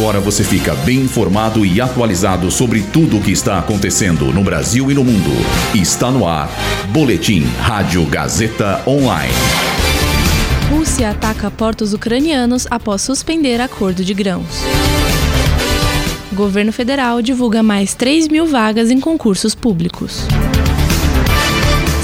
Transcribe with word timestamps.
Agora 0.00 0.18
você 0.18 0.42
fica 0.42 0.74
bem 0.76 1.02
informado 1.02 1.62
e 1.62 1.78
atualizado 1.78 2.50
sobre 2.50 2.80
tudo 2.80 3.18
o 3.18 3.20
que 3.20 3.32
está 3.32 3.58
acontecendo 3.58 4.32
no 4.32 4.42
Brasil 4.42 4.90
e 4.90 4.94
no 4.94 5.04
mundo. 5.04 5.30
Está 5.74 6.10
no 6.10 6.26
ar. 6.26 6.48
Boletim 6.90 7.42
Rádio 7.58 8.06
Gazeta 8.06 8.82
Online. 8.86 9.34
Rússia 10.70 11.10
ataca 11.10 11.50
portos 11.50 11.92
ucranianos 11.92 12.66
após 12.70 13.02
suspender 13.02 13.60
acordo 13.60 14.02
de 14.02 14.14
grãos. 14.14 14.62
Governo 16.32 16.72
federal 16.72 17.20
divulga 17.20 17.62
mais 17.62 17.92
3 17.92 18.28
mil 18.28 18.46
vagas 18.46 18.90
em 18.90 18.98
concursos 18.98 19.54
públicos. 19.54 20.22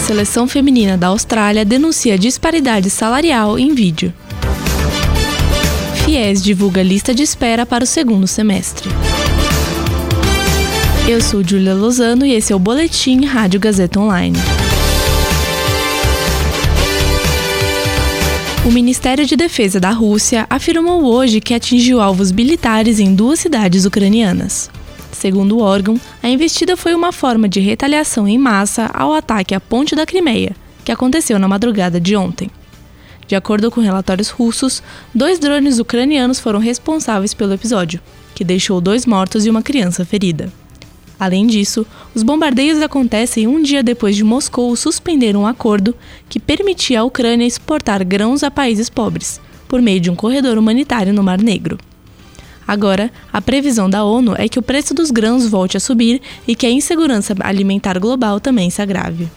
Seleção 0.07 0.47
feminina 0.47 0.99
da 0.99 1.07
Austrália 1.07 1.65
denuncia 1.65 2.19
disparidade 2.19 2.91
salarial 2.91 3.59
em 3.59 3.75
vídeo. 3.75 4.13
FIES 6.07 6.41
divulga 6.41 6.85
lista 6.85 7.13
de 7.13 7.25
espera 7.25 7.67
para 7.67 7.83
o 7.83 7.87
segundo 7.87 8.29
semestre. 8.29 8.89
Eu 11.09 11.21
sou 11.21 11.43
Julia 11.43 11.75
Lozano 11.75 12.25
e 12.25 12.33
esse 12.33 12.53
é 12.53 12.57
o 12.57 12.61
Boletim 12.61 13.25
Rádio 13.25 13.59
Gazeta 13.59 13.99
Online. 13.99 14.39
O 18.65 18.71
Ministério 18.71 19.27
de 19.27 19.35
Defesa 19.35 19.81
da 19.81 19.91
Rússia 19.91 20.47
afirmou 20.49 21.05
hoje 21.07 21.41
que 21.41 21.53
atingiu 21.53 22.01
alvos 22.01 22.31
militares 22.31 23.01
em 23.01 23.13
duas 23.13 23.41
cidades 23.41 23.85
ucranianas. 23.85 24.71
Segundo 25.11 25.57
o 25.57 25.61
órgão, 25.61 26.01
a 26.23 26.29
investida 26.29 26.77
foi 26.77 26.95
uma 26.95 27.11
forma 27.11 27.49
de 27.49 27.59
retaliação 27.59 28.29
em 28.29 28.39
massa 28.39 28.89
ao 28.95 29.13
ataque 29.13 29.57
à 29.57 29.61
Ponte 29.61 29.97
da 29.97 30.07
Crimeia, 30.07 30.55
que 30.85 30.93
aconteceu 30.93 31.37
na 31.37 31.49
madrugada 31.49 32.01
de 32.01 32.15
ontem. 32.15 32.49
De 33.27 33.35
acordo 33.35 33.71
com 33.71 33.81
relatórios 33.81 34.31
russos, 34.31 34.83
dois 35.15 35.39
drones 35.39 35.79
ucranianos 35.79 36.39
foram 36.39 36.61
responsáveis 36.61 37.35
pelo 37.35 37.55
episódio, 37.55 38.01
que 38.35 38.45
deixou 38.45 38.81
dois 38.81 39.05
mortos 39.05 39.45
e 39.47 39.51
uma 39.51 39.63
criança 39.63 40.05
ferida. 40.05 40.53
Além 41.19 41.47
disso, 41.47 41.87
os 42.15 42.23
bombardeios 42.23 42.81
acontecem 42.83 43.47
um 43.47 43.63
dia 43.63 43.83
depois 43.83 44.15
de 44.15 44.23
Moscou 44.23 44.77
suspender 44.77 45.35
um 45.37 45.47
acordo 45.47 45.95
que 46.29 46.39
permitia 46.39 47.01
à 47.01 47.05
Ucrânia 47.05 47.47
exportar 47.47 48.05
grãos 48.05 48.43
a 48.43 48.51
países 48.51 48.91
pobres, 48.91 49.41
por 49.67 49.81
meio 49.81 49.99
de 49.99 50.11
um 50.11 50.15
corredor 50.15 50.59
humanitário 50.59 51.15
no 51.15 51.23
Mar 51.23 51.41
Negro. 51.41 51.79
Agora, 52.69 53.11
a 53.33 53.41
previsão 53.41 53.89
da 53.89 54.05
ONU 54.05 54.35
é 54.37 54.49
que 54.49 54.59
o 54.59 54.63
preço 54.63 54.93
dos 54.93 55.11
grãos 55.11 55.49
volte 55.49 55.77
a 55.77 55.81
subir 55.81 56.21
e 56.47 56.55
que 56.55 56.67
a 56.67 56.71
insegurança 56.71 57.35
alimentar 57.41 57.99
global 57.99 58.39
também 58.41 58.69
se 58.71 58.83
agrave. 58.83 59.29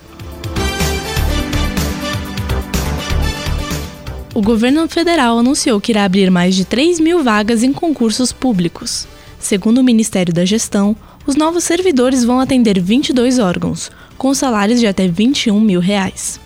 O 4.40 4.42
governo 4.42 4.88
federal 4.88 5.38
anunciou 5.38 5.82
que 5.82 5.92
irá 5.92 6.06
abrir 6.06 6.32
mais 6.32 6.56
de 6.56 6.64
3 6.64 7.02
mil 7.02 7.22
vagas 7.22 7.62
em 7.62 7.74
concursos 7.74 8.32
públicos. 8.32 9.06
Segundo 9.38 9.80
o 9.80 9.84
Ministério 9.84 10.34
da 10.34 10.46
Gestão, 10.46 10.96
os 11.28 11.36
novos 11.36 11.66
servidores 11.66 12.24
vão 12.24 12.40
atender 12.40 12.80
22 12.80 13.38
órgãos, 13.38 13.92
com 14.18 14.34
salários 14.34 14.80
de 14.80 14.88
até 14.88 15.10
21 15.10 15.60
mil 15.60 15.82
reais. 15.82 16.40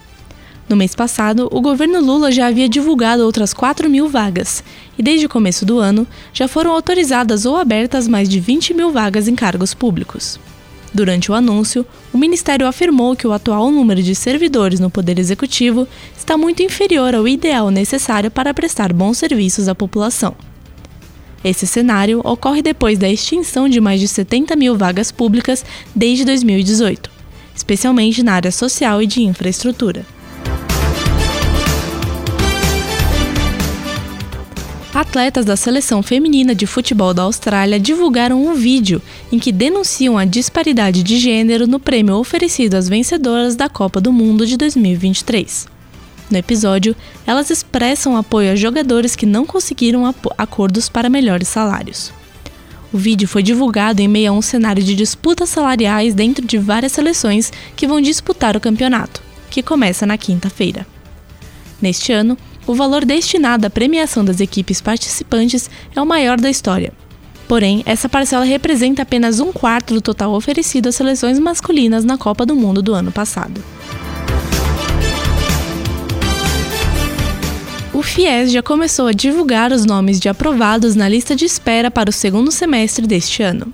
No 0.68 0.76
mês 0.76 0.96
passado, 0.96 1.48
o 1.52 1.62
governo 1.62 2.02
Lula 2.02 2.32
já 2.32 2.48
havia 2.48 2.68
divulgado 2.68 3.24
outras 3.24 3.54
4 3.54 3.88
mil 3.88 4.10
vagas, 4.10 4.64
e 4.98 5.04
desde 5.04 5.28
o 5.28 5.30
começo 5.30 5.64
do 5.64 5.78
ano 5.78 6.08
já 6.34 6.48
foram 6.48 6.72
autorizadas 6.72 7.46
ou 7.46 7.58
abertas 7.58 8.08
mais 8.08 8.28
de 8.28 8.40
20 8.40 8.74
mil 8.74 8.90
vagas 8.90 9.28
em 9.28 9.36
cargos 9.36 9.76
públicos. 9.76 10.40
Durante 10.94 11.32
o 11.32 11.34
anúncio, 11.34 11.86
o 12.14 12.18
Ministério 12.20 12.68
afirmou 12.68 13.16
que 13.16 13.26
o 13.26 13.32
atual 13.32 13.72
número 13.72 14.04
de 14.04 14.14
servidores 14.14 14.80
no 14.80 14.92
Poder 14.92 15.18
Executivo 15.18 15.88
está 16.16 16.38
muito 16.38 16.62
inferior 16.62 17.16
ao 17.16 17.28
ideal 17.28 17.72
necessário 17.72 18.30
para 18.30 18.54
prestar 18.54 18.94
bons 18.94 19.18
serviços 19.18 19.68
à 19.68 19.74
população. 19.74 20.36
Esse 21.44 21.66
cenário 21.66 22.22
ocorre 22.24 22.62
depois 22.62 23.00
da 23.00 23.10
extinção 23.10 23.68
de 23.68 23.82
mais 23.82 24.00
de 24.00 24.08
70 24.08 24.56
mil 24.56 24.78
vagas 24.78 25.12
públicas 25.12 25.66
desde 25.96 26.24
2018, 26.26 27.10
especialmente 27.56 28.22
na 28.22 28.34
área 28.34 28.52
social 28.52 29.02
e 29.02 29.08
de 29.08 29.24
infraestrutura. 29.24 30.06
Atletas 35.04 35.44
da 35.44 35.58
seleção 35.58 36.02
feminina 36.02 36.56
de 36.56 36.66
futebol 36.66 37.14
da 37.14 37.24
Austrália 37.24 37.78
divulgaram 37.78 38.42
um 38.48 38.56
vídeo 38.56 39.02
em 39.34 39.38
que 39.38 39.52
denunciam 39.52 40.18
a 40.18 40.24
disparidade 40.24 41.04
de 41.04 41.20
gênero 41.20 41.68
no 41.68 41.78
prêmio 41.78 42.16
oferecido 42.16 42.76
às 42.76 42.88
vencedoras 42.88 43.54
da 43.54 43.68
Copa 43.68 44.00
do 44.00 44.14
Mundo 44.14 44.48
de 44.48 44.56
2023. 44.56 45.68
No 46.32 46.38
episódio, 46.38 46.96
elas 47.28 47.50
expressam 47.50 48.16
apoio 48.16 48.54
a 48.54 48.56
jogadores 48.56 49.14
que 49.14 49.26
não 49.26 49.46
conseguiram 49.46 50.06
acordos 50.38 50.88
para 50.88 51.10
melhores 51.10 51.50
salários. 51.50 52.14
O 52.92 52.98
vídeo 52.98 53.28
foi 53.28 53.44
divulgado 53.44 54.02
em 54.02 54.08
meio 54.08 54.32
a 54.32 54.34
um 54.34 54.42
cenário 54.42 54.82
de 54.82 54.96
disputas 54.96 55.50
salariais 55.50 56.16
dentro 56.16 56.48
de 56.48 56.58
várias 56.58 56.94
seleções 56.94 57.52
que 57.76 57.86
vão 57.86 58.00
disputar 58.00 58.56
o 58.56 58.62
campeonato, 58.62 59.22
que 59.50 59.62
começa 59.62 60.06
na 60.06 60.18
quinta-feira. 60.18 60.88
Neste 61.82 62.14
ano, 62.14 62.38
o 62.66 62.74
valor 62.74 63.04
destinado 63.06 63.68
à 63.68 63.70
premiação 63.70 64.24
das 64.24 64.40
equipes 64.40 64.80
participantes 64.80 65.70
é 65.96 66.02
o 66.02 66.06
maior 66.06 66.40
da 66.40 66.50
história. 66.50 66.94
Porém, 67.48 67.84
essa 67.86 68.08
parcela 68.08 68.46
representa 68.46 69.02
apenas 69.02 69.40
um 69.40 69.52
quarto 69.52 69.94
do 69.94 70.02
total 70.02 70.34
oferecido 70.34 70.88
às 70.88 70.96
seleções 70.96 71.38
masculinas 71.40 72.06
na 72.06 72.18
Copa 72.18 72.46
do 72.46 72.56
Mundo 72.56 72.82
do 72.82 72.94
ano 72.94 73.12
passado. 73.12 73.62
O 77.94 78.02
FIES 78.02 78.52
já 78.52 78.64
começou 78.64 79.08
a 79.08 79.12
divulgar 79.12 79.72
os 79.72 79.86
nomes 79.86 80.20
de 80.20 80.28
aprovados 80.28 80.96
na 80.96 81.08
lista 81.08 81.36
de 81.36 81.46
espera 81.46 81.92
para 81.92 82.10
o 82.10 82.14
segundo 82.14 82.52
semestre 82.52 83.06
deste 83.06 83.44
ano. 83.44 83.72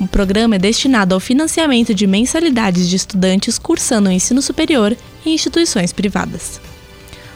O 0.00 0.08
programa 0.08 0.54
é 0.54 0.58
destinado 0.58 1.14
ao 1.14 1.20
financiamento 1.20 1.92
de 1.92 2.06
mensalidades 2.06 2.88
de 2.88 2.96
estudantes 2.96 3.58
cursando 3.58 4.08
o 4.08 4.12
ensino 4.12 4.40
superior 4.40 4.96
em 5.26 5.34
instituições 5.34 5.92
privadas. 5.92 6.58